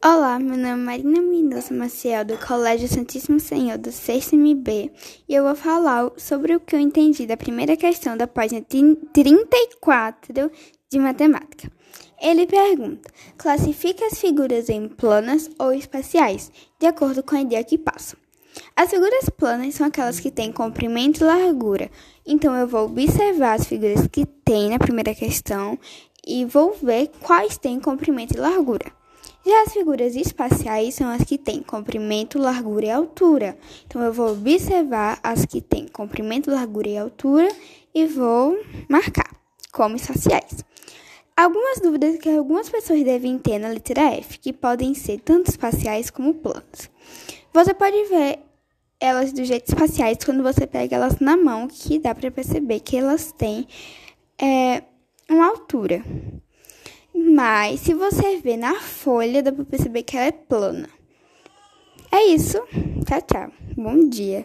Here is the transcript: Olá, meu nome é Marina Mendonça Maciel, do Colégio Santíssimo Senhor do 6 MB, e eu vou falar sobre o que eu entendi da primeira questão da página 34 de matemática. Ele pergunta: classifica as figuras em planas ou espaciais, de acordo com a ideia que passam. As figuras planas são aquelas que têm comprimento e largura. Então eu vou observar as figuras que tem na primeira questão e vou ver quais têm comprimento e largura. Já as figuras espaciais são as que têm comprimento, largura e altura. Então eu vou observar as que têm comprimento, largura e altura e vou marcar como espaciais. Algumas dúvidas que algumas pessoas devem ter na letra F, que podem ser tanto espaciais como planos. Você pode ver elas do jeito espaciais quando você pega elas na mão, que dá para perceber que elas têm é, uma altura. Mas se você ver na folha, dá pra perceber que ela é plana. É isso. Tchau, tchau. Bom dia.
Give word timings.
Olá, 0.00 0.38
meu 0.38 0.56
nome 0.56 0.68
é 0.68 0.76
Marina 0.76 1.20
Mendonça 1.20 1.74
Maciel, 1.74 2.24
do 2.24 2.38
Colégio 2.38 2.86
Santíssimo 2.86 3.40
Senhor 3.40 3.76
do 3.76 3.90
6 3.90 4.32
MB, 4.32 4.92
e 5.28 5.34
eu 5.34 5.42
vou 5.42 5.56
falar 5.56 6.12
sobre 6.16 6.54
o 6.54 6.60
que 6.60 6.76
eu 6.76 6.78
entendi 6.78 7.26
da 7.26 7.36
primeira 7.36 7.76
questão 7.76 8.16
da 8.16 8.28
página 8.28 8.62
34 8.62 10.52
de 10.88 10.98
matemática. 11.00 11.68
Ele 12.22 12.46
pergunta: 12.46 13.10
classifica 13.36 14.06
as 14.06 14.20
figuras 14.20 14.68
em 14.68 14.86
planas 14.86 15.50
ou 15.58 15.72
espaciais, 15.72 16.52
de 16.78 16.86
acordo 16.86 17.20
com 17.20 17.34
a 17.34 17.40
ideia 17.40 17.64
que 17.64 17.76
passam. 17.76 18.16
As 18.76 18.90
figuras 18.90 19.28
planas 19.36 19.74
são 19.74 19.88
aquelas 19.88 20.20
que 20.20 20.30
têm 20.30 20.52
comprimento 20.52 21.24
e 21.24 21.26
largura. 21.26 21.90
Então 22.24 22.54
eu 22.54 22.68
vou 22.68 22.84
observar 22.84 23.54
as 23.54 23.66
figuras 23.66 24.06
que 24.06 24.24
tem 24.44 24.70
na 24.70 24.78
primeira 24.78 25.12
questão 25.12 25.76
e 26.24 26.44
vou 26.44 26.72
ver 26.80 27.10
quais 27.20 27.58
têm 27.58 27.80
comprimento 27.80 28.36
e 28.36 28.40
largura. 28.40 28.96
Já 29.48 29.62
as 29.62 29.72
figuras 29.72 30.14
espaciais 30.14 30.96
são 30.96 31.08
as 31.08 31.24
que 31.24 31.38
têm 31.38 31.62
comprimento, 31.62 32.38
largura 32.38 32.84
e 32.84 32.90
altura. 32.90 33.56
Então 33.86 34.02
eu 34.02 34.12
vou 34.12 34.32
observar 34.32 35.18
as 35.22 35.46
que 35.46 35.62
têm 35.62 35.88
comprimento, 35.88 36.50
largura 36.50 36.86
e 36.86 36.98
altura 36.98 37.48
e 37.94 38.04
vou 38.04 38.62
marcar 38.90 39.34
como 39.72 39.96
espaciais. 39.96 40.62
Algumas 41.34 41.80
dúvidas 41.80 42.18
que 42.18 42.28
algumas 42.28 42.68
pessoas 42.68 43.02
devem 43.02 43.38
ter 43.38 43.58
na 43.58 43.68
letra 43.68 44.12
F, 44.16 44.38
que 44.38 44.52
podem 44.52 44.92
ser 44.92 45.18
tanto 45.20 45.48
espaciais 45.48 46.10
como 46.10 46.34
planos. 46.34 46.90
Você 47.54 47.72
pode 47.72 48.04
ver 48.04 48.40
elas 49.00 49.32
do 49.32 49.42
jeito 49.46 49.66
espaciais 49.66 50.18
quando 50.22 50.42
você 50.42 50.66
pega 50.66 50.96
elas 50.96 51.20
na 51.20 51.38
mão, 51.38 51.68
que 51.68 51.98
dá 51.98 52.14
para 52.14 52.30
perceber 52.30 52.80
que 52.80 52.98
elas 52.98 53.32
têm 53.32 53.66
é, 54.38 54.82
uma 55.26 55.46
altura. 55.46 56.04
Mas 57.38 57.78
se 57.78 57.94
você 57.94 58.38
ver 58.38 58.56
na 58.56 58.74
folha, 58.80 59.40
dá 59.40 59.52
pra 59.52 59.64
perceber 59.64 60.02
que 60.02 60.16
ela 60.16 60.26
é 60.26 60.32
plana. 60.32 60.88
É 62.10 62.24
isso. 62.24 62.58
Tchau, 63.06 63.22
tchau. 63.22 63.52
Bom 63.76 64.08
dia. 64.08 64.44